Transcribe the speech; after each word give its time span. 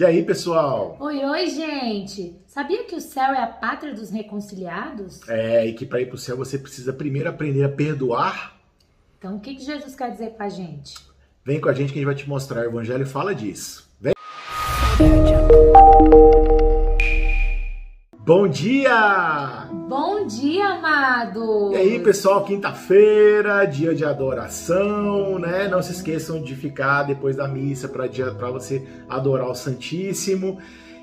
E 0.00 0.04
aí, 0.06 0.22
pessoal? 0.22 0.96
Oi, 0.98 1.22
oi, 1.26 1.50
gente! 1.50 2.34
Sabia 2.46 2.84
que 2.84 2.96
o 2.96 3.00
céu 3.02 3.34
é 3.34 3.42
a 3.42 3.46
pátria 3.46 3.92
dos 3.92 4.08
reconciliados? 4.08 5.20
É, 5.28 5.66
e 5.66 5.74
que 5.74 5.84
para 5.84 6.00
ir 6.00 6.06
para 6.06 6.14
o 6.14 6.18
céu 6.18 6.38
você 6.38 6.58
precisa 6.58 6.90
primeiro 6.90 7.28
aprender 7.28 7.64
a 7.64 7.68
perdoar. 7.68 8.58
Então, 9.18 9.36
o 9.36 9.40
que 9.40 9.56
que 9.56 9.62
Jesus 9.62 9.94
quer 9.94 10.10
dizer 10.10 10.30
pra 10.30 10.48
gente? 10.48 10.94
Vem 11.44 11.60
com 11.60 11.68
a 11.68 11.74
gente 11.74 11.92
que 11.92 11.98
a 11.98 12.00
gente 12.00 12.06
vai 12.06 12.14
te 12.14 12.26
mostrar. 12.26 12.62
O 12.62 12.70
Evangelho 12.70 13.04
fala 13.06 13.34
disso. 13.34 13.90
Vem! 14.00 14.14
Bom 18.30 18.46
dia! 18.46 19.66
Bom 19.88 20.24
dia, 20.24 20.74
amado! 20.74 21.72
E 21.72 21.76
aí, 21.76 21.98
pessoal, 21.98 22.44
quinta-feira, 22.44 23.64
dia 23.64 23.92
de 23.92 24.04
adoração, 24.04 25.36
né? 25.36 25.66
Não 25.66 25.82
se 25.82 25.90
esqueçam 25.90 26.40
de 26.40 26.54
ficar 26.54 27.02
depois 27.02 27.34
da 27.34 27.48
missa 27.48 27.88
para 27.88 28.06
você 28.52 28.86
adorar 29.08 29.48
o 29.48 29.54
Santíssimo. 29.56 30.58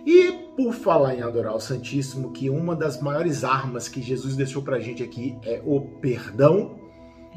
E 0.05 0.31
por 0.55 0.73
falar 0.73 1.15
em 1.15 1.21
adorar 1.21 1.53
o 1.53 1.59
Santíssimo, 1.59 2.31
que 2.31 2.49
uma 2.49 2.73
das 2.73 3.01
maiores 3.01 3.43
armas 3.43 3.89
que 3.89 4.01
Jesus 4.01 4.37
deixou 4.37 4.61
pra 4.61 4.79
gente 4.79 5.03
aqui 5.03 5.37
é 5.43 5.61
o 5.65 5.81
perdão, 5.81 6.77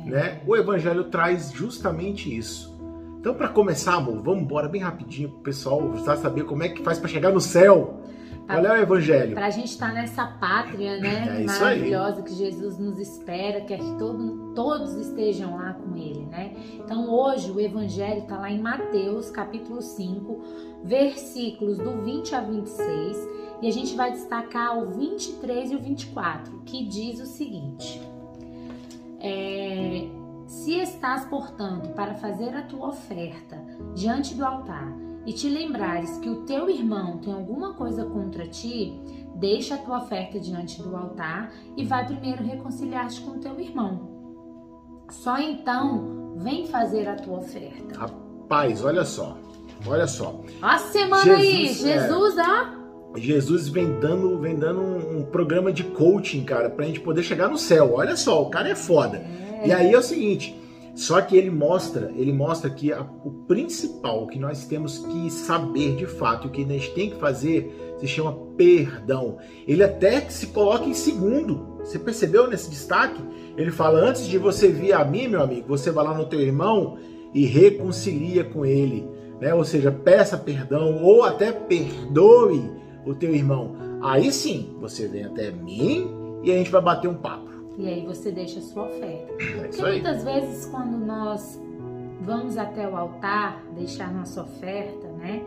é. 0.07 0.09
né? 0.09 0.41
O 0.47 0.55
evangelho 0.55 1.03
traz 1.11 1.51
justamente 1.51 2.33
isso. 2.33 2.79
Então, 3.19 3.35
para 3.35 3.49
começar, 3.49 3.95
amor, 3.95 4.23
vamos 4.23 4.45
embora 4.45 4.69
bem 4.69 4.83
rapidinho 4.83 5.31
pro 5.31 5.41
pessoal 5.41 5.93
saber 6.17 6.45
como 6.45 6.63
é 6.63 6.69
que 6.69 6.81
faz 6.81 6.97
para 6.97 7.09
chegar 7.09 7.33
no 7.33 7.41
céu. 7.41 8.01
Qual 8.51 8.67
é 8.67 8.73
o 8.73 8.83
evangelho? 8.83 9.35
Para 9.35 9.47
a 9.47 9.51
gente 9.51 9.71
estar 9.71 9.89
tá 9.89 9.95
nessa 9.95 10.27
pátria, 10.27 10.99
né, 10.99 11.41
é 11.41 11.45
maravilhosa 11.45 12.23
que 12.23 12.35
Jesus 12.35 12.79
nos 12.79 12.99
espera, 12.99 13.61
quer 13.61 13.79
que 13.79 13.95
todo, 13.97 14.53
todos 14.55 14.95
estejam 14.95 15.57
lá 15.57 15.75
com 15.75 15.97
Ele, 15.97 16.27
né? 16.27 16.53
Então 16.75 17.09
hoje 17.09 17.51
o 17.51 17.61
evangelho 17.61 18.23
está 18.23 18.39
lá 18.39 18.51
em 18.51 18.61
Mateus, 18.61 19.31
capítulo 19.31 19.81
5, 19.81 20.43
versículos 20.83 21.79
do 21.79 22.03
20 22.03 22.35
a 22.35 22.41
26, 22.41 23.29
e 23.63 23.69
a 23.69 23.73
gente 23.73 23.95
vai 23.95 24.11
destacar 24.11 24.77
o 24.79 24.91
23 24.91 25.71
e 25.71 25.77
o 25.77 25.81
24, 25.81 26.63
que 26.67 26.85
diz 26.85 27.21
o 27.21 27.27
seguinte: 27.27 28.03
é, 29.21 30.09
Se 30.47 30.75
estás, 30.81 31.25
portanto, 31.27 31.91
para 31.91 32.15
fazer 32.15 32.55
a 32.57 32.63
tua 32.63 32.89
oferta 32.89 33.63
diante 33.95 34.35
do 34.35 34.45
altar, 34.45 35.10
e 35.27 35.33
te 35.33 35.49
lembrares 35.49 36.19
que 36.19 36.29
o 36.29 36.43
teu 36.43 36.69
irmão 36.69 37.19
tem 37.19 37.33
alguma 37.33 37.75
coisa 37.75 38.05
contra 38.05 38.47
ti, 38.47 38.99
deixa 39.37 39.75
a 39.75 39.79
tua 39.79 39.99
oferta 39.99 40.39
diante 40.41 40.83
do 40.83 40.97
altar 40.97 41.53
e 41.77 41.85
vai 41.85 42.07
primeiro 42.07 42.43
reconciliar-te 42.43 43.21
com 43.21 43.33
o 43.33 43.39
teu 43.39 43.59
irmão. 43.61 44.09
Só 45.11 45.39
então 45.39 46.35
vem 46.37 46.67
fazer 46.67 47.09
a 47.09 47.17
tua 47.17 47.39
oferta. 47.39 47.99
Rapaz, 47.99 48.85
olha 48.85 49.05
só. 49.05 49.37
Olha 49.87 50.07
só. 50.07 50.41
Ó 50.63 50.67
a 50.67 50.79
semana 50.79 51.37
Jesus, 51.37 51.41
aí, 51.41 51.75
Jesus, 51.75 52.39
é... 52.39 52.43
ó. 52.43 52.81
Jesus 53.17 53.69
vem 53.69 53.99
dando, 53.99 54.39
vem 54.39 54.57
dando 54.57 54.81
um, 54.81 55.19
um, 55.19 55.25
programa 55.25 55.73
de 55.73 55.83
coaching, 55.83 56.45
cara, 56.45 56.71
pra 56.71 56.87
gente 56.87 57.01
poder 57.01 57.23
chegar 57.23 57.49
no 57.49 57.59
céu. 57.59 57.95
Olha 57.95 58.17
só, 58.17 58.41
o 58.43 58.51
cara 58.51 58.69
é 58.69 58.75
foda. 58.75 59.19
É. 59.19 59.67
E 59.67 59.73
aí 59.73 59.93
é 59.93 59.99
o 59.99 60.03
seguinte, 60.03 60.60
só 61.01 61.19
que 61.23 61.35
ele 61.35 61.49
mostra, 61.49 62.13
ele 62.15 62.31
mostra 62.31 62.69
que 62.69 62.93
a, 62.93 63.01
o 63.25 63.31
principal 63.49 64.27
que 64.27 64.39
nós 64.39 64.67
temos 64.67 64.99
que 64.99 65.31
saber 65.31 65.97
de 65.97 66.05
fato, 66.05 66.47
o 66.47 66.51
que 66.51 66.63
gente 66.63 66.91
tem 66.93 67.09
que 67.09 67.17
fazer, 67.17 67.97
se 67.99 68.07
chama 68.07 68.37
perdão. 68.55 69.39
Ele 69.67 69.83
até 69.83 70.21
se 70.29 70.49
coloca 70.49 70.85
em 70.85 70.93
segundo. 70.93 71.79
Você 71.79 71.99
percebeu 71.99 72.47
nesse 72.47 72.69
destaque? 72.69 73.19
Ele 73.57 73.71
fala: 73.71 73.99
antes 73.99 74.27
de 74.27 74.37
você 74.37 74.69
vir 74.69 74.93
a 74.93 75.03
mim, 75.03 75.27
meu 75.27 75.41
amigo, 75.41 75.67
você 75.67 75.91
vai 75.91 76.05
lá 76.05 76.13
no 76.13 76.27
teu 76.27 76.39
irmão 76.39 76.99
e 77.33 77.47
reconcilia 77.47 78.45
com 78.45 78.67
ele, 78.67 79.09
né? 79.41 79.55
Ou 79.55 79.65
seja, 79.65 79.91
peça 79.91 80.37
perdão 80.37 81.03
ou 81.03 81.23
até 81.23 81.51
perdoe 81.51 82.71
o 83.07 83.15
teu 83.15 83.35
irmão. 83.35 83.75
Aí 84.03 84.31
sim, 84.31 84.77
você 84.79 85.09
vem 85.09 85.25
até 85.25 85.51
mim 85.51 86.11
e 86.45 86.53
a 86.53 86.59
gente 86.59 86.71
vai 86.71 86.83
bater 86.83 87.09
um 87.09 87.15
papo. 87.15 87.50
E 87.79 87.89
aí 87.89 88.05
você 88.05 88.31
deixa 88.31 88.59
a 88.59 88.63
sua 88.63 88.85
oferta. 88.85 89.33
É 89.43 89.63
Porque 89.63 89.83
muitas 89.83 90.25
vezes 90.25 90.67
quando 90.67 90.99
nós 90.99 91.61
vamos 92.21 92.59
até 92.59 92.89
o 92.89 92.97
altar 92.97 93.63
deixar 93.75 94.13
nossa 94.13 94.43
oferta, 94.43 95.09
né? 95.09 95.43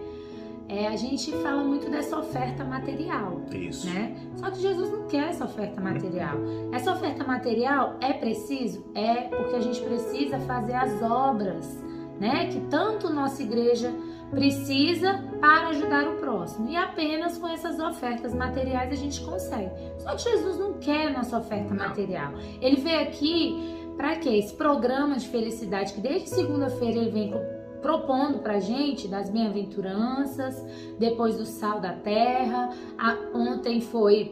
É, 0.68 0.88
a 0.88 0.96
gente 0.96 1.32
fala 1.44 1.64
muito 1.64 1.90
dessa 1.90 2.18
oferta 2.18 2.64
material. 2.64 3.42
Isso. 3.52 3.88
Né? 3.88 4.16
Só 4.38 4.50
que 4.50 4.60
Jesus 4.60 4.92
não 4.92 5.08
quer 5.08 5.30
essa 5.30 5.46
oferta 5.46 5.82
material. 5.82 6.38
Essa 6.72 6.94
oferta 6.94 7.24
material 7.24 7.98
é 8.02 8.14
preciso? 8.14 8.84
É 8.96 9.24
porque 9.24 9.56
a 9.56 9.60
gente 9.60 9.82
precisa 9.82 10.40
fazer 10.40 10.74
as 10.74 11.02
obras, 11.02 11.78
né? 12.20 12.48
Que 12.48 12.60
tanto 12.62 13.14
nossa 13.14 13.44
igreja 13.44 13.94
precisa 14.34 15.24
para 15.40 15.70
ajudar 15.70 16.08
o 16.08 16.18
próximo. 16.18 16.70
E 16.70 16.76
apenas 16.76 17.38
com 17.38 17.48
essas 17.48 17.80
ofertas 17.80 18.34
materiais 18.34 18.92
a 18.92 18.96
gente 18.96 19.22
consegue. 19.22 19.72
Só 20.00 20.16
que 20.16 20.24
Jesus 20.24 20.58
não 20.58 20.74
quer 20.74 21.12
nossa 21.12 21.38
oferta 21.38 21.74
material. 21.74 22.34
Ele 22.62 22.78
veio 22.78 23.02
aqui 23.02 23.84
para 23.98 24.16
quê? 24.16 24.30
Esse 24.30 24.54
programa 24.56 25.16
de 25.16 25.28
felicidade 25.28 25.94
que 25.94 26.02
desde 26.02 26.30
segunda-feira 26.30 27.00
ele 27.00 27.12
vem 27.12 27.34
propondo 27.82 28.40
para 28.40 28.60
gente 28.60 29.08
das 29.08 29.30
bem-aventuranças, 29.30 30.56
depois 30.98 31.38
do 31.38 31.46
sal 31.46 31.80
da 31.82 31.94
terra, 31.94 32.70
a, 32.98 33.18
ontem 33.38 33.82
foi 33.82 34.32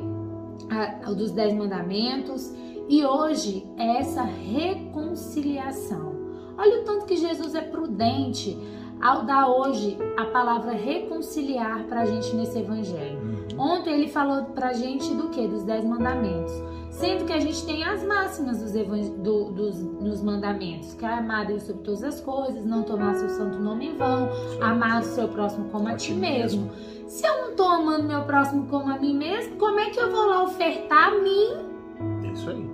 o 1.07 1.13
dos 1.13 1.31
dez 1.31 1.53
mandamentos 1.53 2.53
e 2.87 3.05
hoje 3.05 3.67
é 3.77 3.97
essa 3.97 4.23
reconciliação. 4.23 6.11
Olha 6.57 6.81
o 6.81 6.83
tanto 6.83 7.05
que 7.05 7.17
Jesus 7.17 7.55
é 7.55 7.61
prudente 7.61 8.57
ao 9.01 9.23
dar 9.23 9.47
hoje 9.49 9.97
a 10.15 10.25
palavra 10.25 10.73
reconciliar 10.73 11.83
para 11.85 12.01
a 12.01 12.05
gente 12.05 12.35
nesse 12.35 12.59
evangelho. 12.59 13.19
Uhum. 13.19 13.59
Ontem 13.59 13.93
ele 13.93 14.07
falou 14.09 14.43
para 14.45 14.69
a 14.69 14.73
gente 14.73 15.13
do 15.13 15.29
que? 15.29 15.47
Dos 15.47 15.63
dez 15.63 15.83
mandamentos. 15.83 16.53
Sendo 16.91 17.25
que 17.25 17.33
a 17.33 17.39
gente 17.39 17.65
tem 17.65 17.83
as 17.83 18.03
máximas 18.03 18.61
dos, 18.61 19.09
do, 19.09 19.45
dos 19.51 19.79
nos 19.79 20.21
mandamentos, 20.21 20.93
que 20.93 21.05
é 21.05 21.13
amar 21.13 21.47
Deus 21.47 21.63
sobre 21.63 21.81
todas 21.83 22.03
as 22.03 22.19
coisas, 22.19 22.65
não 22.65 22.83
tomar 22.83 23.15
seu 23.15 23.29
santo 23.29 23.57
nome 23.57 23.87
em 23.87 23.95
vão, 23.95 24.29
Sim. 24.29 24.61
amar 24.61 25.01
o 25.01 25.05
seu 25.05 25.27
próximo 25.29 25.69
como 25.69 25.87
a, 25.87 25.91
a 25.91 25.95
ti 25.95 26.13
mesmo. 26.13 26.63
mesmo. 26.63 27.09
Se 27.09 27.25
eu 27.25 27.41
não 27.41 27.49
estou 27.51 27.67
amando 27.67 28.03
meu 28.03 28.23
próximo 28.23 28.67
como 28.67 28.89
a 28.91 28.97
mim 28.97 29.17
mesmo, 29.17 29.55
como 29.55 29.79
é 29.79 29.89
que 29.89 29.99
eu 29.99 30.11
vou 30.11 30.27
lá 30.27 30.43
ofertar 30.43 31.09
a 31.09 31.19
mim? 31.19 32.31
Isso 32.33 32.49
aí. 32.49 32.69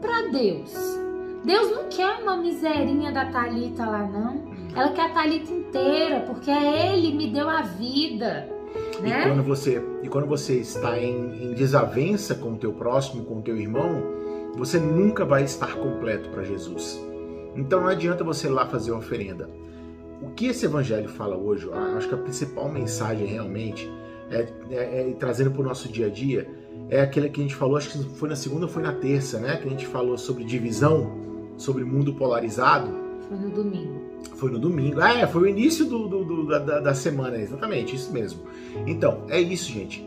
Para 0.00 0.28
Deus. 0.28 0.72
Deus 1.44 1.70
não 1.70 1.88
quer 1.88 2.22
uma 2.22 2.36
miserinha 2.36 3.12
da 3.12 3.26
Talita 3.26 3.84
lá, 3.84 4.04
não. 4.06 4.55
Ela 4.76 4.90
quer 4.90 5.06
a 5.06 5.08
Thalita 5.08 5.50
inteira, 5.50 6.20
porque 6.20 6.50
é 6.50 6.92
Ele 6.92 7.16
me 7.16 7.30
deu 7.32 7.48
a 7.48 7.62
vida. 7.62 8.46
Né? 9.00 9.20
E 9.20 9.28
quando 9.28 9.42
você, 9.42 9.82
e 10.02 10.08
quando 10.08 10.26
você 10.26 10.56
está 10.56 10.98
em, 10.98 11.50
em 11.50 11.54
desavença 11.54 12.34
com 12.34 12.52
o 12.52 12.56
teu 12.56 12.74
próximo, 12.74 13.24
com 13.24 13.38
o 13.38 13.42
teu 13.42 13.56
irmão, 13.56 14.02
você 14.54 14.78
nunca 14.78 15.24
vai 15.24 15.44
estar 15.44 15.74
completo 15.76 16.28
para 16.28 16.44
Jesus. 16.44 17.00
Então 17.54 17.80
não 17.80 17.88
adianta 17.88 18.22
você 18.22 18.48
ir 18.48 18.50
lá 18.50 18.66
fazer 18.66 18.90
uma 18.90 19.00
oferenda. 19.00 19.48
O 20.20 20.30
que 20.30 20.46
esse 20.48 20.66
evangelho 20.66 21.08
fala 21.08 21.36
hoje, 21.36 21.68
acho 21.96 22.08
que 22.08 22.14
a 22.14 22.18
principal 22.18 22.68
mensagem 22.68 23.26
realmente 23.26 23.90
é, 24.30 24.46
é, 24.70 25.10
é 25.10 25.14
trazendo 25.18 25.50
para 25.50 25.60
o 25.60 25.64
nosso 25.64 25.88
dia 25.88 26.06
a 26.06 26.10
dia, 26.10 26.48
é 26.88 27.00
aquela 27.00 27.28
que 27.28 27.40
a 27.40 27.42
gente 27.42 27.54
falou, 27.54 27.76
acho 27.76 27.90
que 27.90 28.04
foi 28.16 28.28
na 28.28 28.36
segunda 28.36 28.66
ou 28.66 28.70
foi 28.70 28.82
na 28.82 28.92
terça, 28.92 29.38
né? 29.38 29.56
Que 29.56 29.66
a 29.66 29.70
gente 29.70 29.86
falou 29.86 30.16
sobre 30.18 30.44
divisão, 30.44 31.12
sobre 31.56 31.82
mundo 31.84 32.14
polarizado. 32.14 33.05
Foi 33.28 33.36
no 33.36 33.50
domingo. 33.50 34.00
Foi 34.36 34.50
no 34.50 34.58
domingo. 34.58 35.00
Ah, 35.00 35.20
é, 35.20 35.26
foi 35.26 35.42
o 35.42 35.46
início 35.46 35.84
do, 35.86 36.06
do, 36.06 36.24
do 36.24 36.46
da, 36.46 36.80
da 36.80 36.94
semana, 36.94 37.36
exatamente, 37.36 37.96
isso 37.96 38.12
mesmo. 38.12 38.42
Então, 38.86 39.24
é 39.28 39.40
isso, 39.40 39.70
gente. 39.72 40.06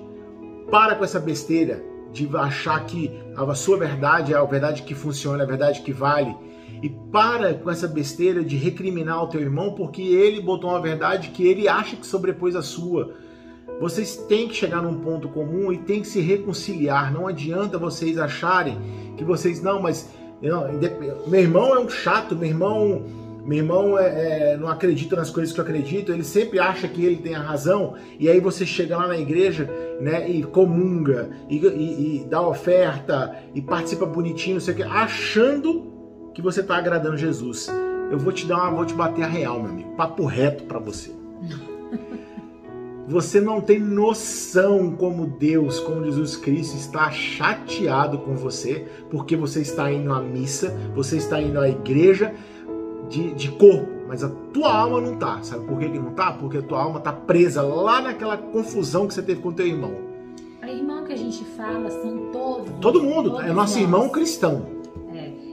Para 0.69 0.95
com 0.95 1.03
essa 1.03 1.19
besteira 1.19 1.83
de 2.11 2.29
achar 2.35 2.85
que 2.85 3.11
a 3.35 3.55
sua 3.55 3.77
verdade 3.77 4.33
é 4.33 4.37
a 4.37 4.43
verdade 4.43 4.83
que 4.83 4.95
funciona, 4.95 5.43
é 5.43 5.45
a 5.45 5.47
verdade 5.47 5.81
que 5.81 5.91
vale. 5.91 6.35
E 6.81 6.89
para 6.89 7.53
com 7.55 7.69
essa 7.69 7.87
besteira 7.87 8.43
de 8.43 8.55
recriminar 8.55 9.23
o 9.23 9.27
teu 9.27 9.41
irmão 9.41 9.73
porque 9.73 10.01
ele 10.01 10.41
botou 10.41 10.69
uma 10.69 10.81
verdade 10.81 11.29
que 11.29 11.45
ele 11.45 11.67
acha 11.67 11.95
que 11.95 12.05
sobrepôs 12.05 12.55
a 12.55 12.61
sua. 12.61 13.15
Vocês 13.79 14.15
têm 14.27 14.47
que 14.47 14.55
chegar 14.55 14.81
num 14.81 14.99
ponto 14.99 15.29
comum 15.29 15.71
e 15.71 15.77
têm 15.77 16.01
que 16.01 16.07
se 16.07 16.19
reconciliar. 16.19 17.13
Não 17.13 17.27
adianta 17.27 17.77
vocês 17.77 18.17
acharem 18.17 18.77
que 19.17 19.23
vocês 19.23 19.61
não, 19.61 19.81
mas 19.81 20.09
não, 20.41 20.67
meu 21.27 21.41
irmão 21.41 21.75
é 21.75 21.79
um 21.79 21.89
chato, 21.89 22.35
meu 22.35 22.47
irmão 22.47 23.03
meu 23.45 23.57
irmão 23.57 23.97
é, 23.97 24.51
é, 24.51 24.57
não 24.57 24.67
acredita 24.67 25.15
nas 25.15 25.31
coisas 25.31 25.51
que 25.51 25.59
eu 25.59 25.63
acredito, 25.63 26.11
ele 26.11 26.23
sempre 26.23 26.59
acha 26.59 26.87
que 26.87 27.03
ele 27.03 27.15
tem 27.15 27.33
a 27.33 27.41
razão, 27.41 27.95
e 28.19 28.29
aí 28.29 28.39
você 28.39 28.63
chega 28.63 28.95
lá 28.95 29.07
na 29.07 29.17
igreja 29.17 29.67
né, 29.99 30.29
e 30.29 30.43
comunga, 30.43 31.31
e, 31.49 31.57
e, 31.57 32.17
e 32.17 32.25
dá 32.25 32.41
oferta, 32.41 33.35
e 33.55 33.61
participa 33.61 34.05
bonitinho, 34.05 34.55
não 34.55 34.61
sei 34.61 34.75
o 34.75 34.77
que, 34.77 34.83
achando 34.83 35.91
que 36.33 36.43
você 36.43 36.61
está 36.61 36.77
agradando 36.77 37.17
Jesus. 37.17 37.67
Eu 38.11 38.19
vou 38.19 38.31
te 38.31 38.45
dar 38.45 38.57
uma, 38.57 38.71
vou 38.71 38.85
te 38.85 38.93
bater 38.93 39.23
a 39.23 39.27
real, 39.27 39.59
meu 39.59 39.71
amigo, 39.71 39.95
papo 39.95 40.25
reto 40.25 40.65
para 40.65 40.77
você. 40.77 41.11
Você 43.09 43.41
não 43.41 43.59
tem 43.59 43.79
noção 43.79 44.91
como 44.91 45.25
Deus, 45.25 45.79
como 45.79 46.05
Jesus 46.05 46.37
Cristo 46.37 46.77
está 46.77 47.09
chateado 47.09 48.19
com 48.19 48.35
você, 48.35 48.85
porque 49.09 49.35
você 49.35 49.61
está 49.61 49.91
indo 49.91 50.13
à 50.13 50.21
missa, 50.21 50.77
você 50.93 51.17
está 51.17 51.41
indo 51.41 51.59
à 51.59 51.67
igreja, 51.67 52.35
de, 53.09 53.33
de 53.33 53.49
corpo, 53.49 53.89
mas 54.07 54.23
a 54.23 54.29
tua 54.53 54.71
alma 54.71 55.01
não 55.01 55.17
tá. 55.17 55.41
Sabe 55.41 55.65
por 55.65 55.79
que, 55.79 55.89
que 55.89 55.97
não 55.97 56.11
tá? 56.11 56.33
Porque 56.33 56.59
a 56.59 56.61
tua 56.61 56.83
alma 56.83 56.99
tá 56.99 57.11
presa 57.11 57.63
lá 57.63 57.99
naquela 57.99 58.37
confusão 58.37 59.07
que 59.07 59.15
você 59.15 59.23
teve 59.23 59.41
com 59.41 59.49
o 59.49 59.53
teu 59.53 59.65
irmão. 59.65 59.95
O 60.61 60.65
irmão 60.67 61.03
que 61.03 61.13
a 61.13 61.17
gente 61.17 61.43
fala 61.57 61.89
são 61.89 62.29
todos. 62.31 62.71
Todo 62.79 63.01
mundo, 63.01 63.31
todos 63.31 63.45
é 63.45 63.51
nosso 63.51 63.73
nós. 63.73 63.81
irmão 63.81 64.09
cristão. 64.09 64.78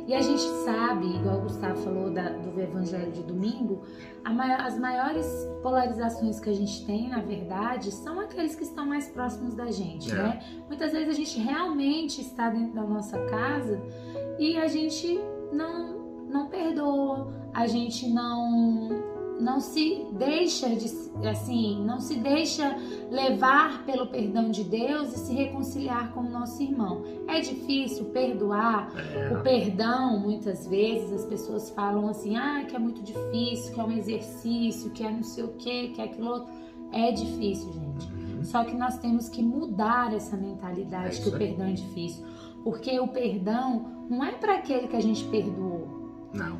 E 0.07 0.15
a 0.15 0.21
gente 0.21 0.43
sabe, 0.65 1.07
igual 1.17 1.39
o 1.39 1.43
Gustavo 1.43 1.77
falou 1.83 2.11
da- 2.11 2.29
do 2.31 2.61
Evangelho 2.61 3.11
de 3.11 3.23
domingo, 3.25 3.83
maior- 4.25 4.61
as 4.61 4.79
maiores 4.79 5.27
polarizações 5.63 6.39
que 6.39 6.49
a 6.49 6.53
gente 6.55 6.87
tem, 6.87 7.09
na 7.09 7.21
verdade, 7.21 7.91
são 7.91 8.21
aqueles 8.21 8.55
que 8.55 8.63
estão 8.63 8.87
mais 8.87 9.09
próximos 9.09 9.55
da 9.55 9.67
gente, 9.71 10.11
É. 10.13 10.15
né? 10.15 10.41
Muitas 10.69 10.93
vezes 10.93 11.09
a 11.09 11.13
gente 11.13 11.39
realmente 11.41 12.21
está 12.21 12.49
dentro 12.51 12.73
da 12.75 12.83
nossa 12.83 13.19
casa 13.27 13.83
e 14.39 14.57
a 14.57 14.69
gente 14.69 15.19
não, 15.53 15.99
não 16.29 16.47
perdoa, 16.49 17.33
a 17.53 17.67
gente 17.67 18.09
não 18.09 18.86
não 19.41 19.61
se 19.61 20.07
deixa 20.13 20.69
de 20.71 20.87
assim, 21.29 21.85
não 21.85 22.01
se 22.01 22.17
deixa 22.17 22.77
levar 23.11 23.85
pelo 23.85 24.07
perdão 24.07 24.51
de 24.51 24.65
Deus 24.65 25.13
e 25.15 25.19
se 25.19 25.33
reconciliar 25.35 26.13
com 26.13 26.21
o 26.21 26.31
nosso 26.31 26.63
irmão. 26.63 27.03
É 27.29 27.41
difícil 27.41 28.07
perdoar, 28.07 28.91
É. 28.97 29.33
o 29.37 29.43
perdão, 29.43 30.19
muitas 30.21 30.67
vezes, 30.67 31.13
as 31.13 31.25
pessoas 31.27 31.71
falam 31.71 32.09
assim, 32.09 32.37
ah, 32.37 32.65
que 32.69 32.75
é 32.75 32.79
muito 32.79 33.03
difícil, 33.03 33.73
que 33.75 33.81
é 33.81 33.85
um 33.85 33.93
exercício, 33.93 34.91
que 34.91 35.03
é 35.05 35.11
não 35.11 35.23
sei 35.23 35.45
o 35.45 35.49
que, 35.55 35.89
que 35.89 36.01
é 36.01 36.05
aquilo 36.05 36.29
outro. 36.29 36.49
É 36.93 37.11
difícil, 37.13 37.73
gente. 37.73 38.07
Uhum. 38.13 38.45
Só 38.45 38.63
que 38.65 38.75
nós 38.77 38.97
temos 38.99 39.29
que 39.29 39.43
mudar 39.43 40.15
essa 40.15 40.37
mentalidade 40.37 41.19
É 41.19 41.23
que 41.23 41.29
o 41.29 41.33
aí. 41.33 41.39
perdão 41.39 41.67
é 41.67 41.73
difícil. 41.73 42.25
Porque 42.63 42.99
o 43.01 43.09
perdão 43.09 44.07
não 44.09 44.25
é 44.25 44.33
para 44.33 44.55
aquele 44.55 44.87
que 44.89 44.97
a 44.97 45.01
gente 45.01 45.25
perdoou. 45.25 45.89
Não, 46.33 46.59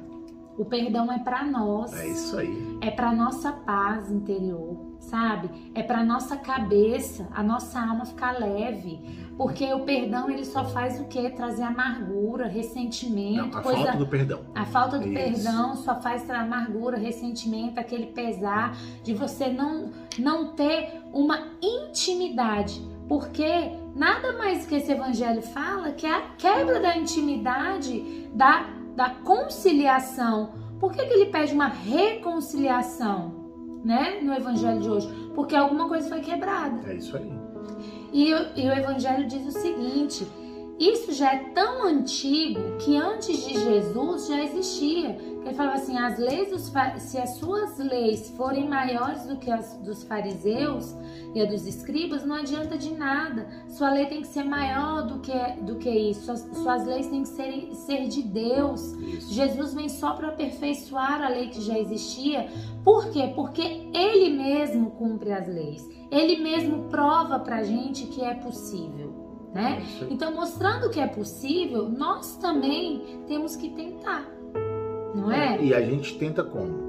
O 0.59 0.65
perdão 0.65 1.13
é 1.13 1.19
para 1.19 1.45
nós. 1.45 1.93
é 1.93 2.09
isso 2.09 2.37
aí. 2.39 2.79
É 2.81 2.91
para 2.91 3.13
nossa 3.13 3.53
paz 3.53 4.11
interior, 4.11 4.77
sabe? 4.99 5.51
É 5.75 5.83
para 5.83 6.03
nossa 6.03 6.37
cabeça, 6.37 7.29
a 7.35 7.43
nossa 7.43 7.79
alma 7.81 8.05
ficar 8.07 8.39
leve, 8.39 9.27
porque 9.37 9.73
o 9.75 9.81
perdão 9.81 10.31
ele 10.31 10.45
só 10.47 10.65
faz 10.65 10.99
o 10.99 11.05
quê? 11.05 11.29
Trazer 11.29 11.63
amargura, 11.63 12.47
Não, 12.47 12.53
ressentimento, 12.53 13.59
a 13.59 13.61
coisa 13.61 13.83
falta 13.85 13.99
do 13.99 14.07
perdão. 14.07 14.41
a 14.55 14.65
falta 14.65 14.99
do 14.99 15.05
Isso. 15.07 15.13
perdão 15.15 15.77
só 15.77 16.01
faz 16.01 16.23
trazer 16.23 16.43
amargura, 16.43 16.97
ressentimento, 16.97 17.79
aquele 17.79 18.07
pesar 18.07 18.75
de 19.05 19.13
você 19.13 19.49
não 19.49 19.91
não 20.19 20.53
ter 20.55 21.03
uma 21.13 21.39
intimidade, 21.63 22.81
porque 23.09 23.73
nada 23.95 24.33
mais 24.39 24.67
que 24.67 24.77
esse 24.77 24.91
evangelho 24.93 25.43
fala 25.43 25.93
que 25.93 26.07
é 26.07 26.15
a 26.15 26.21
quebra 26.39 26.81
da 26.81 26.97
intimidade, 26.97 28.29
da, 28.33 28.67
da 28.97 29.11
conciliação. 29.11 30.51
Por 30.81 30.93
que, 30.93 31.05
que 31.07 31.13
ele 31.13 31.27
pede 31.27 31.53
uma 31.55 31.69
reconciliação, 31.69 33.33
né, 33.85 34.21
no 34.23 34.33
evangelho 34.35 34.81
de 34.81 34.91
hoje? 34.91 35.09
Porque 35.35 35.55
alguma 35.55 35.87
coisa 35.89 36.09
foi 36.09 36.21
quebrada. 36.21 36.91
É 36.91 36.95
isso 36.95 37.17
aí. 37.17 37.31
E, 38.13 38.33
o- 38.33 38.47
e 38.57 38.69
o 38.69 38.73
Evangelho 38.73 39.27
diz 39.27 39.47
o 39.47 39.51
seguinte: 39.61 40.27
isso 40.79 41.13
já 41.13 41.33
é 41.33 41.39
tão 41.55 41.87
antigo 41.87 42.77
que 42.79 42.97
antes 42.97 43.45
de 43.47 43.55
Jesus 43.55 44.27
já 44.29 44.43
existia. 44.43 45.17
Ele 45.47 45.55
falava 45.55 45.77
assim: 45.77 45.97
as 45.97 46.19
leis 46.19 46.51
dos, 46.51 46.73
se 46.99 47.19
as 47.19 47.37
suas 47.37 47.79
leis 47.79 48.31
forem 48.37 48.69
maiores 48.69 49.25
do 49.25 49.37
que 49.37 49.51
as 49.51 49.75
dos 49.77 50.03
fariseus 50.05 50.95
e 51.35 51.41
a 51.41 51.45
dos 51.45 51.67
escribas, 51.67 52.27
não 52.27 52.37
adianta 52.37 52.77
de 52.77 52.93
nada. 52.93 53.47
Sua 53.69 53.91
lei 53.91 54.07
tem 54.07 54.21
que 54.21 54.27
ser 54.27 54.43
maior 54.43 55.07
do 55.07 55.21
que, 55.21 55.33
do 55.63 55.77
que 55.77 55.89
isso. 55.89 56.27
Suas, 56.27 56.41
suas 56.53 56.87
leis 56.87 57.07
têm 57.07 57.23
que 57.23 57.29
ser, 57.29 57.75
ser 57.75 58.09
de 58.09 58.23
Deus. 58.23 58.93
Isso. 58.93 59.33
Jesus 59.33 59.73
vem 59.73 59.89
só 59.89 60.15
para 60.15 60.29
aperfeiçoar 60.29 61.23
a 61.23 61.29
lei 61.29 61.49
que 61.49 61.61
já 61.61 61.79
existia. 61.79 62.49
Por 62.85 63.11
quê? 63.11 63.33
Porque 63.35 63.63
ele 63.95 64.31
mesmo 64.31 64.91
cumpre 64.91 65.33
as 65.33 65.47
leis. 65.47 65.89
Ele 66.11 66.37
mesmo 66.41 66.85
prova 66.89 67.39
pra 67.39 67.63
gente 67.63 68.07
que 68.07 68.23
é 68.23 68.35
possível, 68.35 69.36
né? 69.57 69.83
isso. 69.83 70.07
Então, 70.11 70.35
mostrando 70.35 70.91
que 70.91 71.01
é 71.01 71.07
possível, 71.07 71.89
nós 71.89 72.37
também 72.37 73.23
temos 73.27 73.57
que 73.57 73.71
tentar. 73.71 74.25
Não 75.15 75.33
é? 75.33 75.61
E 75.63 75.75
a 75.75 75.81
gente 75.81 76.19
tenta 76.19 76.45
como? 76.45 76.87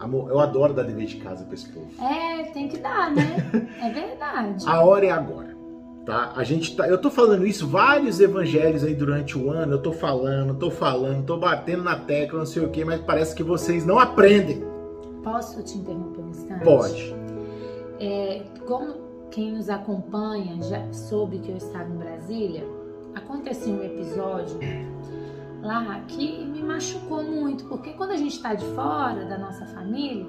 Amor, 0.00 0.30
eu 0.30 0.40
adoro 0.40 0.74
dar 0.74 0.82
dever 0.82 1.06
de 1.06 1.16
casa 1.16 1.44
pra 1.44 1.54
esse 1.54 1.68
povo. 1.68 1.86
É, 2.02 2.42
tem 2.44 2.68
que 2.68 2.78
dar, 2.78 3.12
né? 3.12 3.68
É 3.80 3.90
verdade. 3.90 4.64
A 4.66 4.82
hora 4.84 5.06
é 5.06 5.10
agora. 5.10 5.52
Tá? 6.04 6.32
A 6.34 6.42
gente 6.42 6.74
tá, 6.74 6.88
eu 6.88 6.98
tô 6.98 7.08
falando 7.08 7.46
isso 7.46 7.68
vários 7.68 8.18
evangelhos 8.18 8.82
aí 8.82 8.92
durante 8.92 9.38
o 9.38 9.48
ano, 9.50 9.74
eu 9.74 9.78
tô 9.80 9.92
falando, 9.92 10.58
tô 10.58 10.68
falando, 10.68 11.24
tô 11.24 11.36
batendo 11.36 11.84
na 11.84 11.96
tecla, 11.96 12.40
não 12.40 12.46
sei 12.46 12.64
o 12.64 12.70
que, 12.70 12.84
mas 12.84 13.00
parece 13.00 13.36
que 13.36 13.44
vocês 13.44 13.86
não 13.86 14.00
aprendem. 14.00 14.64
Posso 15.22 15.62
te 15.62 15.78
interromper 15.78 16.20
um 16.20 16.30
instante? 16.30 16.64
Pode. 16.64 17.14
É, 18.00 18.42
como 18.66 19.11
quem 19.32 19.52
nos 19.52 19.68
acompanha 19.68 20.62
já 20.62 20.92
soube 20.92 21.38
que 21.38 21.50
eu 21.50 21.56
estava 21.56 21.88
em 21.90 21.96
Brasília, 21.96 22.64
aconteceu 23.14 23.74
um 23.74 23.82
episódio 23.82 24.58
lá 25.62 26.00
que 26.06 26.44
me 26.44 26.62
machucou 26.62 27.22
muito, 27.24 27.64
porque 27.64 27.92
quando 27.94 28.10
a 28.10 28.16
gente 28.16 28.36
está 28.36 28.54
de 28.54 28.64
fora 28.74 29.24
da 29.24 29.38
nossa 29.38 29.64
família, 29.66 30.26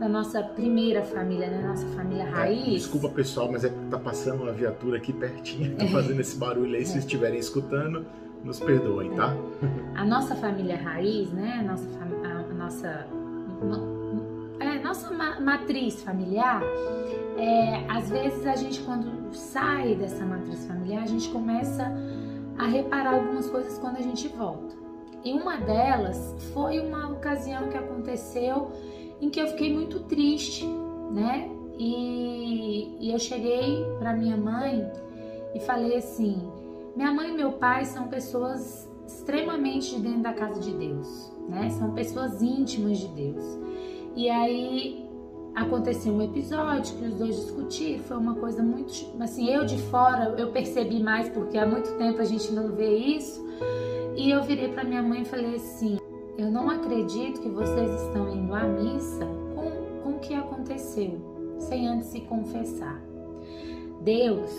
da 0.00 0.08
nossa 0.08 0.42
primeira 0.42 1.02
família, 1.02 1.48
né, 1.48 1.62
nossa 1.66 1.86
família 1.88 2.24
É, 2.24 2.30
raiz, 2.30 2.82
desculpa 2.82 3.08
pessoal, 3.10 3.50
mas 3.52 3.64
é 3.64 3.68
que 3.68 3.78
tá 3.90 3.98
passando 3.98 4.42
uma 4.42 4.52
viatura 4.52 4.96
aqui 4.96 5.12
pertinho, 5.12 5.76
tá 5.76 5.86
fazendo 5.88 6.20
esse 6.20 6.36
barulho 6.36 6.74
aí, 6.74 6.84
se 6.84 6.92
vocês 6.92 7.04
estiverem 7.04 7.38
escutando, 7.38 8.06
nos 8.42 8.58
perdoem, 8.58 9.10
tá? 9.14 9.36
a 9.94 10.04
nossa 10.04 10.34
família 10.34 10.76
raiz, 10.76 11.30
né, 11.32 11.58
a 11.60 11.62
nossa, 11.62 11.86
a, 12.00 12.54
nossa, 12.54 12.88
é, 12.88 14.01
nossa 14.82 15.10
ma- 15.10 15.40
matriz 15.40 16.02
familiar, 16.02 16.62
é, 17.36 17.84
às 17.88 18.10
vezes 18.10 18.46
a 18.46 18.56
gente 18.56 18.80
quando 18.82 19.34
sai 19.34 19.94
dessa 19.94 20.24
matriz 20.24 20.66
familiar, 20.66 21.02
a 21.02 21.06
gente 21.06 21.28
começa 21.30 21.90
a 22.58 22.66
reparar 22.66 23.14
algumas 23.14 23.48
coisas 23.48 23.78
quando 23.78 23.96
a 23.96 24.02
gente 24.02 24.28
volta. 24.28 24.74
E 25.24 25.32
uma 25.32 25.56
delas 25.56 26.34
foi 26.52 26.80
uma 26.80 27.10
ocasião 27.10 27.68
que 27.68 27.76
aconteceu 27.76 28.72
em 29.20 29.30
que 29.30 29.40
eu 29.40 29.46
fiquei 29.48 29.72
muito 29.72 30.00
triste, 30.00 30.66
né? 31.12 31.48
E, 31.78 32.96
e 33.00 33.12
eu 33.12 33.18
cheguei 33.18 33.84
para 33.98 34.12
minha 34.14 34.36
mãe 34.36 34.90
e 35.54 35.60
falei 35.60 35.96
assim: 35.96 36.50
minha 36.96 37.12
mãe 37.12 37.30
e 37.30 37.32
meu 37.32 37.52
pai 37.52 37.84
são 37.84 38.08
pessoas 38.08 38.90
extremamente 39.06 39.96
de 39.96 40.02
dentro 40.02 40.22
da 40.22 40.32
casa 40.32 40.60
de 40.60 40.72
Deus, 40.72 41.32
né? 41.48 41.70
São 41.70 41.92
pessoas 41.92 42.42
íntimas 42.42 42.98
de 42.98 43.08
Deus. 43.08 43.44
E 44.14 44.28
aí 44.28 45.08
aconteceu 45.54 46.12
um 46.12 46.22
episódio 46.22 46.96
que 46.96 47.04
os 47.04 47.14
dois 47.14 47.36
discutiram, 47.36 48.02
foi 48.04 48.16
uma 48.16 48.34
coisa 48.34 48.62
muito, 48.62 48.92
assim, 49.20 49.48
eu 49.48 49.64
de 49.64 49.76
fora 49.82 50.34
eu 50.38 50.50
percebi 50.50 51.02
mais 51.02 51.28
porque 51.28 51.58
há 51.58 51.66
muito 51.66 51.90
tempo 51.98 52.20
a 52.20 52.24
gente 52.24 52.52
não 52.52 52.68
vê 52.72 52.96
isso. 52.96 53.42
E 54.16 54.30
eu 54.30 54.42
virei 54.42 54.68
para 54.68 54.84
minha 54.84 55.02
mãe 55.02 55.22
e 55.22 55.24
falei 55.24 55.54
assim: 55.54 55.98
"Eu 56.36 56.50
não 56.50 56.68
acredito 56.68 57.40
que 57.40 57.48
vocês 57.48 57.90
estão 58.02 58.34
indo 58.34 58.54
à 58.54 58.64
missa 58.64 59.26
com 59.54 60.02
com 60.02 60.16
o 60.16 60.18
que 60.18 60.34
aconteceu, 60.34 61.20
sem 61.58 61.86
antes 61.86 62.08
se 62.08 62.20
confessar. 62.22 63.00
Deus 64.02 64.50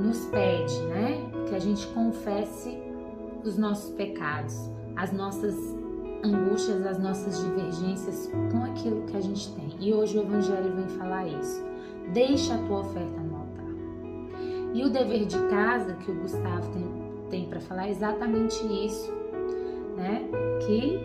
nos 0.00 0.26
pede, 0.26 0.78
né, 0.82 1.30
que 1.48 1.54
a 1.54 1.58
gente 1.58 1.86
confesse 1.88 2.76
os 3.44 3.56
nossos 3.56 3.90
pecados, 3.94 4.70
as 4.96 5.12
nossas 5.12 5.54
angústias, 6.24 6.86
as 6.86 6.98
nossas 6.98 7.38
divergências 7.38 8.30
com 8.50 8.64
aquilo 8.64 9.02
que 9.02 9.16
a 9.16 9.20
gente 9.20 9.52
tem. 9.52 9.76
E 9.78 9.92
hoje 9.92 10.18
o 10.18 10.22
Evangelho 10.22 10.74
vem 10.74 10.88
falar 10.98 11.26
isso. 11.26 11.62
Deixa 12.12 12.54
a 12.54 12.58
tua 12.58 12.80
oferta 12.80 13.20
no 13.20 13.36
altar. 13.36 13.64
E 14.72 14.84
o 14.84 14.90
dever 14.90 15.26
de 15.26 15.38
casa 15.48 15.94
que 15.94 16.10
o 16.10 16.14
Gustavo 16.14 16.70
tem, 16.72 16.84
tem 17.30 17.48
para 17.48 17.60
falar 17.60 17.88
é 17.88 17.90
exatamente 17.90 18.64
isso, 18.64 19.12
né? 19.96 20.22
Que 20.66 20.98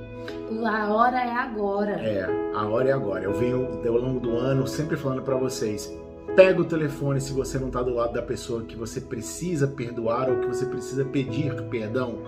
a 0.66 0.94
hora 0.94 1.20
é 1.20 1.32
agora. 1.32 1.92
É, 1.92 2.26
a 2.56 2.66
hora 2.66 2.90
é 2.90 2.92
agora. 2.94 3.24
Eu 3.24 3.34
venho 3.34 3.68
ao 3.86 3.98
longo 3.98 4.20
do 4.20 4.38
ano 4.38 4.66
sempre 4.68 4.96
falando 4.96 5.22
pra 5.22 5.36
vocês. 5.36 5.94
Pega 6.36 6.62
o 6.62 6.66
telefone 6.66 7.20
se 7.20 7.34
você 7.34 7.58
não 7.58 7.70
tá 7.70 7.82
do 7.82 7.94
lado 7.94 8.14
da 8.14 8.22
pessoa 8.22 8.64
que 8.64 8.76
você 8.76 9.02
precisa 9.02 9.68
perdoar 9.68 10.30
ou 10.30 10.40
que 10.40 10.48
você 10.48 10.66
precisa 10.66 11.04
pedir 11.04 11.54
perdão. 11.64 12.20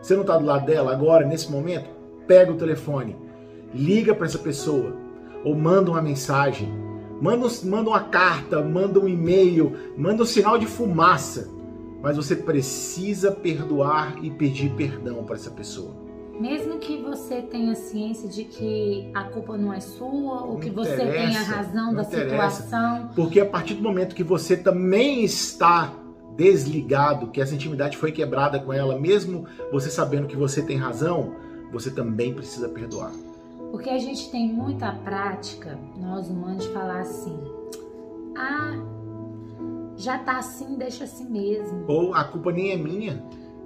Você 0.00 0.16
não 0.16 0.24
tá 0.24 0.38
do 0.38 0.46
lado 0.46 0.64
dela 0.64 0.92
agora, 0.92 1.26
nesse 1.26 1.50
momento? 1.52 1.99
Pega 2.30 2.52
o 2.52 2.56
telefone, 2.56 3.16
liga 3.74 4.14
para 4.14 4.24
essa 4.24 4.38
pessoa 4.38 4.94
ou 5.44 5.52
manda 5.52 5.90
uma 5.90 6.00
mensagem, 6.00 6.72
manda, 7.20 7.48
manda 7.64 7.90
uma 7.90 8.04
carta, 8.04 8.62
manda 8.62 9.00
um 9.00 9.08
e-mail, 9.08 9.72
manda 9.96 10.22
um 10.22 10.26
sinal 10.26 10.56
de 10.56 10.64
fumaça. 10.64 11.50
Mas 12.00 12.16
você 12.16 12.36
precisa 12.36 13.32
perdoar 13.32 14.14
e 14.22 14.30
pedir 14.30 14.70
perdão 14.76 15.24
para 15.24 15.34
essa 15.34 15.50
pessoa. 15.50 15.90
Mesmo 16.38 16.78
que 16.78 17.02
você 17.02 17.42
tenha 17.42 17.74
ciência 17.74 18.28
de 18.28 18.44
que 18.44 19.10
a 19.12 19.24
culpa 19.24 19.58
não 19.58 19.72
é 19.72 19.80
sua 19.80 20.44
ou 20.44 20.52
Não 20.52 20.60
que 20.60 20.70
você 20.70 20.98
tenha 20.98 21.42
razão 21.42 21.86
não 21.86 21.94
da 21.94 22.02
interessa. 22.02 22.62
situação, 22.62 23.10
Porque 23.16 23.40
a 23.40 23.46
partir 23.46 23.74
do 23.74 23.82
momento 23.82 24.14
que 24.14 24.22
você 24.22 24.56
também 24.56 25.24
está 25.24 25.92
desligado, 26.36 27.26
que 27.26 27.40
essa 27.40 27.56
intimidade 27.56 27.96
foi 27.96 28.12
quebrada 28.12 28.60
com 28.60 28.72
ela, 28.72 28.96
mesmo 28.96 29.46
você 29.72 29.90
sabendo 29.90 30.28
que 30.28 30.36
você 30.36 30.62
tem 30.62 30.76
razão, 30.76 31.49
você 31.72 31.90
também 31.90 32.34
precisa 32.34 32.68
perdoar. 32.68 33.12
Porque 33.70 33.88
a 33.88 33.98
gente 33.98 34.30
tem 34.30 34.52
muita 34.52 34.92
prática, 34.92 35.78
nós 35.96 36.28
humanos, 36.28 36.64
de 36.64 36.72
falar 36.72 37.00
assim: 37.00 37.38
ah, 38.36 38.74
já 39.96 40.18
tá 40.18 40.38
assim, 40.38 40.76
deixa 40.76 41.04
assim 41.04 41.28
mesmo. 41.28 41.84
Ou 41.86 42.14
a 42.14 42.24
culpa 42.24 42.50
nem 42.50 42.72
é 42.72 42.76
minha. 42.76 43.22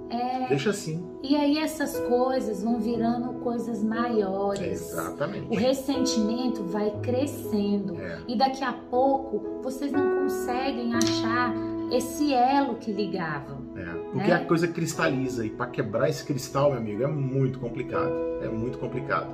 É, 0.07 0.47
Deixa 0.47 0.69
assim. 0.69 1.03
e 1.23 1.35
aí 1.35 1.57
essas 1.57 1.97
coisas 2.01 2.61
vão 2.61 2.79
virando 2.79 3.39
coisas 3.39 3.83
maiores. 3.83 4.91
Exatamente. 4.91 5.47
O 5.49 5.55
ressentimento 5.55 6.63
vai 6.63 6.91
crescendo. 7.01 7.99
É. 7.99 8.21
E 8.27 8.37
daqui 8.37 8.63
a 8.63 8.71
pouco 8.71 9.61
vocês 9.63 9.91
não 9.91 10.19
conseguem 10.19 10.93
achar 10.93 11.51
esse 11.91 12.33
elo 12.33 12.75
que 12.75 12.91
ligava. 12.91 13.57
É, 13.75 13.85
porque 14.11 14.27
Né? 14.29 14.33
a 14.35 14.45
coisa 14.45 14.67
cristaliza 14.67 15.45
e 15.45 15.49
para 15.49 15.67
quebrar 15.67 16.09
esse 16.09 16.23
cristal, 16.23 16.69
meu 16.71 16.79
amigo, 16.79 17.03
é 17.03 17.07
muito 17.07 17.59
complicado. 17.59 18.11
É 18.41 18.47
muito 18.49 18.77
complicado. 18.77 19.27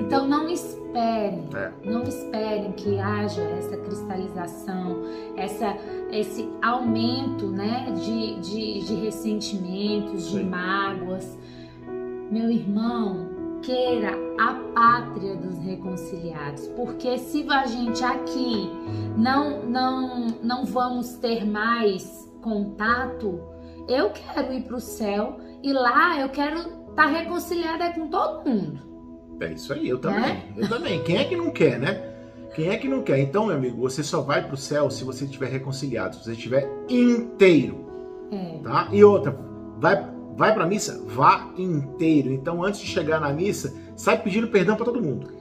Então 0.00 0.28
não 0.28 0.48
esperem, 0.48 1.48
É. 1.54 1.72
não 1.84 2.02
esperem 2.04 2.72
que 2.72 2.98
haja 2.98 3.42
essa 3.42 3.76
cristalização, 3.76 5.02
essa, 5.36 5.76
esse 6.12 6.48
aumento 6.62 7.46
né, 7.46 7.92
de, 7.96 8.38
de, 8.40 8.86
de 8.86 8.94
ressentimentos, 8.96 10.28
de 10.30 10.38
Sim. 10.38 10.44
mágoas. 10.48 11.38
Meu 12.30 12.50
irmão, 12.50 13.28
queira 13.62 14.12
a 14.38 14.54
pátria 14.74 15.36
dos 15.36 15.58
reconciliados, 15.58 16.66
porque 16.68 17.18
se 17.18 17.44
a 17.50 17.66
gente 17.66 18.02
aqui 18.04 18.70
não, 19.16 19.64
não, 19.64 20.26
não 20.42 20.64
vamos 20.64 21.14
ter 21.14 21.44
mais 21.44 22.30
contato, 22.42 23.40
eu 23.88 24.10
quero 24.10 24.52
ir 24.52 24.62
para 24.62 24.76
o 24.76 24.80
céu 24.80 25.38
e 25.62 25.72
lá 25.72 26.20
eu 26.20 26.28
quero 26.28 26.58
estar 26.90 27.06
reconciliada 27.06 27.92
com 27.92 28.08
todo 28.08 28.48
mundo. 28.48 28.80
É 29.40 29.52
isso 29.52 29.72
aí, 29.72 29.88
eu 29.88 29.98
também. 29.98 30.20
Né? 30.20 30.42
Eu 30.56 30.68
também. 30.68 31.02
Quem 31.04 31.16
é 31.18 31.24
que 31.24 31.36
não 31.36 31.50
quer, 31.50 31.78
né? 31.78 32.04
Quem 32.54 32.68
é 32.68 32.76
que 32.76 32.88
não 32.88 33.02
quer? 33.02 33.18
Então, 33.20 33.46
meu 33.46 33.56
amigo, 33.56 33.80
você 33.80 34.02
só 34.02 34.20
vai 34.20 34.46
pro 34.46 34.56
céu 34.56 34.90
se 34.90 35.04
você 35.04 35.24
estiver 35.24 35.48
reconciliado, 35.48 36.16
se 36.16 36.24
você 36.24 36.32
estiver 36.32 36.68
inteiro, 36.88 37.86
É. 38.32 38.58
tá? 38.62 38.88
E 38.90 39.04
outra, 39.04 39.38
vai 39.78 40.17
vai 40.38 40.54
pra 40.54 40.64
missa, 40.64 41.02
vá 41.04 41.50
inteiro. 41.58 42.30
Então, 42.32 42.62
antes 42.62 42.80
de 42.80 42.86
chegar 42.86 43.20
na 43.20 43.32
missa, 43.32 43.74
sai 43.96 44.22
pedindo 44.22 44.46
perdão 44.46 44.76
pra 44.76 44.84
todo 44.84 45.02
mundo. 45.02 45.32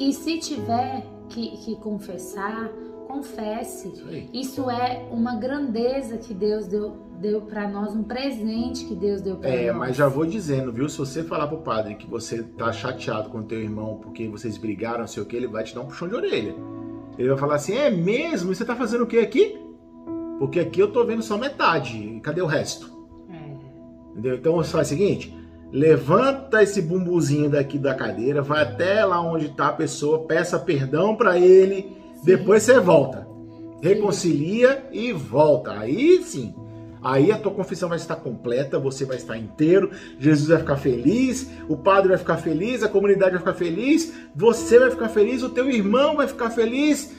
E 0.00 0.12
se 0.14 0.38
tiver 0.38 1.04
que, 1.28 1.50
que 1.58 1.76
confessar, 1.76 2.70
confesse. 3.06 3.88
Isso. 3.88 4.30
Isso 4.32 4.70
é 4.70 5.06
uma 5.12 5.36
grandeza 5.36 6.16
que 6.16 6.32
Deus 6.32 6.66
deu, 6.66 6.96
deu 7.20 7.42
para 7.42 7.68
nós, 7.68 7.94
um 7.94 8.02
presente 8.02 8.86
que 8.86 8.94
Deus 8.94 9.20
deu 9.20 9.36
para 9.36 9.50
nós. 9.50 9.60
É, 9.60 9.72
mas 9.72 9.94
já 9.94 10.08
vou 10.08 10.24
dizendo, 10.24 10.72
viu? 10.72 10.88
Se 10.88 10.96
você 10.96 11.22
falar 11.22 11.46
pro 11.46 11.58
padre 11.58 11.94
que 11.94 12.08
você 12.08 12.42
tá 12.42 12.72
chateado 12.72 13.28
com 13.28 13.42
teu 13.42 13.60
irmão 13.60 14.00
porque 14.02 14.26
vocês 14.26 14.56
brigaram, 14.56 15.00
não 15.00 15.06
sei 15.06 15.22
o 15.22 15.26
que, 15.26 15.36
ele 15.36 15.46
vai 15.46 15.64
te 15.64 15.74
dar 15.74 15.82
um 15.82 15.86
puxão 15.86 16.08
de 16.08 16.14
orelha. 16.14 16.54
Ele 17.18 17.28
vai 17.28 17.36
falar 17.36 17.56
assim: 17.56 17.76
é 17.76 17.90
mesmo? 17.90 18.52
E 18.52 18.54
você 18.54 18.64
tá 18.64 18.74
fazendo 18.74 19.04
o 19.04 19.06
que 19.06 19.18
aqui? 19.18 19.60
Porque 20.38 20.60
aqui 20.60 20.80
eu 20.80 20.90
tô 20.90 21.04
vendo 21.04 21.22
só 21.22 21.36
metade. 21.36 22.20
Cadê 22.22 22.40
o 22.40 22.46
resto? 22.46 22.97
É. 24.18 24.20
Entendeu? 24.20 24.34
Então 24.34 24.56
você 24.56 24.70
faz 24.70 24.88
o 24.88 24.90
seguinte: 24.90 25.34
levanta 25.72 26.62
esse 26.62 26.82
bumbuzinho 26.82 27.50
daqui 27.50 27.78
da 27.78 27.94
cadeira, 27.94 28.42
vai 28.42 28.62
até 28.62 29.04
lá 29.04 29.20
onde 29.20 29.48
tá 29.50 29.68
a 29.68 29.72
pessoa, 29.72 30.26
peça 30.26 30.58
perdão 30.58 31.14
pra 31.14 31.38
ele, 31.38 31.96
depois 32.24 32.62
você 32.62 32.80
volta. 32.80 33.26
Reconcilia 33.80 34.86
e 34.92 35.12
volta. 35.12 35.72
Aí 35.72 36.22
sim. 36.22 36.54
Aí 37.00 37.30
a 37.30 37.38
tua 37.38 37.52
confissão 37.52 37.88
vai 37.88 37.96
estar 37.96 38.16
completa, 38.16 38.76
você 38.76 39.04
vai 39.04 39.16
estar 39.16 39.38
inteiro, 39.38 39.92
Jesus 40.18 40.48
vai 40.48 40.58
ficar 40.58 40.76
feliz, 40.76 41.48
o 41.68 41.76
padre 41.76 42.08
vai 42.08 42.18
ficar 42.18 42.38
feliz, 42.38 42.82
a 42.82 42.88
comunidade 42.88 43.30
vai 43.30 43.38
ficar 43.38 43.54
feliz, 43.54 44.12
você 44.34 44.80
vai 44.80 44.90
ficar 44.90 45.08
feliz, 45.08 45.44
o 45.44 45.48
teu 45.48 45.70
irmão 45.70 46.16
vai 46.16 46.26
ficar 46.26 46.50
feliz, 46.50 47.14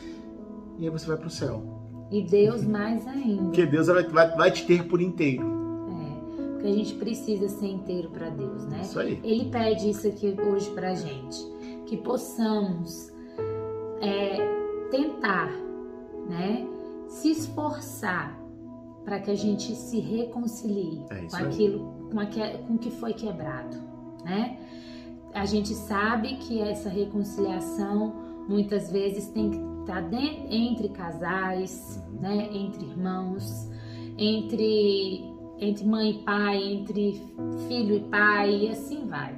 e 0.78 0.84
aí 0.84 0.90
você 0.90 1.08
vai 1.08 1.16
pro 1.16 1.30
céu. 1.30 1.64
E 2.12 2.22
Deus 2.22 2.66
mais 2.66 3.08
ainda. 3.08 3.44
Porque 3.44 3.66
Deus 3.66 3.88
vai, 3.88 4.04
vai, 4.04 4.36
vai 4.36 4.52
te 4.52 4.66
ter 4.66 4.84
por 4.84 5.00
inteiro. 5.00 5.59
Porque 6.60 6.68
a 6.68 6.76
gente 6.76 6.96
precisa 6.96 7.48
ser 7.48 7.68
inteiro 7.68 8.10
para 8.10 8.30
Deus, 8.30 8.66
né? 8.66 8.82
Isso 8.82 9.00
aí. 9.00 9.18
Ele 9.24 9.46
pede 9.46 9.90
isso 9.90 10.06
aqui 10.08 10.36
hoje 10.42 10.70
pra 10.72 10.94
gente, 10.94 11.38
que 11.86 11.96
possamos 11.96 13.10
é, 14.02 14.38
tentar, 14.92 15.50
né, 16.30 16.68
se 17.08 17.32
esforçar 17.32 18.38
para 19.06 19.20
que 19.20 19.32
a 19.32 19.36
gente 19.36 19.74
se 19.74 20.00
reconcilie 20.00 21.02
É 21.10 21.22
com 21.28 21.36
aquilo, 21.38 22.10
com, 22.12 22.20
aque- 22.20 22.58
com 22.68 22.74
o 22.74 22.78
que 22.78 22.92
foi 22.92 23.14
quebrado, 23.14 23.78
né? 24.26 24.58
A 25.34 25.46
gente 25.46 25.74
sabe 25.74 26.36
que 26.38 26.60
essa 26.62 26.90
reconciliação 26.90 28.14
muitas 28.50 28.92
vezes 28.92 29.28
tem 29.30 29.50
que 29.52 29.60
estar 29.82 30.02
den- 30.02 30.46
entre 30.50 30.90
casais, 30.90 32.02
Uhum. 32.12 32.20
né, 32.20 32.50
entre 32.52 32.86
irmãos, 32.86 33.70
entre 34.18 35.24
entre 35.60 35.86
mãe 35.86 36.12
e 36.12 36.24
pai, 36.24 36.58
entre 36.64 37.22
filho 37.68 37.96
e 37.96 38.00
pai, 38.02 38.54
e 38.56 38.70
assim 38.70 39.06
vai. 39.08 39.36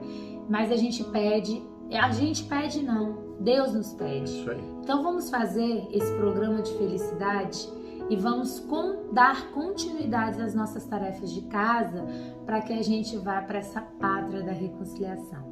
Mas 0.50 0.72
a 0.72 0.76
gente 0.76 1.04
pede, 1.06 1.62
a 1.92 2.12
gente 2.12 2.44
pede 2.44 2.84
não, 2.84 3.18
Deus 3.40 3.74
nos 3.74 3.94
pede. 3.94 4.30
Isso 4.32 4.50
aí. 4.52 4.62
Então 4.84 5.02
vamos 5.04 5.30
fazer 5.30 5.88
esse 5.92 6.12
programa 6.16 6.62
de 6.62 6.72
felicidade 6.78 7.68
e 8.10 8.16
vamos 8.16 8.60
con- 8.60 9.12
dar 9.14 9.52
continuidade 9.52 10.42
às 10.42 10.54
nossas 10.54 10.86
tarefas 10.86 11.32
de 11.32 11.42
casa 11.44 12.06
para 12.46 12.62
que 12.62 12.74
a 12.74 12.82
gente 12.84 13.16
vá 13.18 13.42
para 13.42 13.60
essa 13.60 13.80
pátria 13.82 14.44
da 14.44 14.52
reconciliação, 14.52 15.44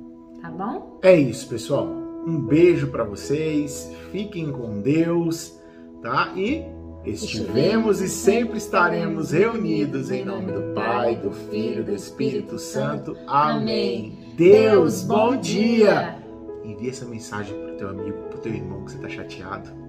tá 0.41 0.49
bom? 0.51 0.99
É 1.01 1.15
isso, 1.15 1.47
pessoal. 1.47 1.87
Um 2.27 2.41
beijo 2.41 2.87
pra 2.91 3.03
vocês. 3.05 3.89
Fiquem 4.11 4.51
com 4.51 4.81
Deus, 4.81 5.57
tá? 6.01 6.33
E 6.35 6.65
estivemos 7.05 8.01
e 8.01 8.09
sempre 8.09 8.57
estaremos 8.57 9.31
reunidos 9.31 10.11
em 10.11 10.25
nome 10.25 10.51
do 10.51 10.73
Pai, 10.73 11.15
do 11.15 11.31
Filho 11.31 11.83
do 11.83 11.93
Espírito 11.93 12.59
Santo. 12.59 13.17
Amém. 13.27 14.17
Deus, 14.35 15.03
bom 15.03 15.35
dia. 15.35 16.17
Envie 16.63 16.89
essa 16.89 17.05
mensagem 17.05 17.57
pro 17.57 17.75
teu 17.77 17.89
amigo, 17.89 18.17
pro 18.29 18.39
teu 18.39 18.53
irmão 18.53 18.83
que 18.85 18.91
você 18.91 18.97
tá 18.97 19.09
chateado. 19.09 19.88